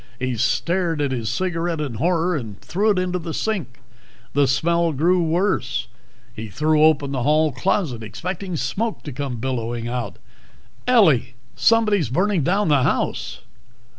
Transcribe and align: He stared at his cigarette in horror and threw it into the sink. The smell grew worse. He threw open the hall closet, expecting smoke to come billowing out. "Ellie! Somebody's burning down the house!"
He 0.17 0.35
stared 0.35 0.99
at 0.99 1.11
his 1.11 1.29
cigarette 1.29 1.79
in 1.79 1.93
horror 1.93 2.35
and 2.35 2.59
threw 2.59 2.89
it 2.89 2.97
into 2.97 3.19
the 3.19 3.35
sink. 3.35 3.79
The 4.33 4.47
smell 4.47 4.93
grew 4.93 5.21
worse. 5.21 5.87
He 6.35 6.47
threw 6.47 6.81
open 6.83 7.11
the 7.11 7.21
hall 7.21 7.51
closet, 7.51 8.01
expecting 8.01 8.55
smoke 8.55 9.03
to 9.03 9.11
come 9.11 9.35
billowing 9.35 9.87
out. 9.87 10.17
"Ellie! 10.87 11.35
Somebody's 11.55 12.09
burning 12.09 12.41
down 12.41 12.67
the 12.69 12.81
house!" 12.81 13.41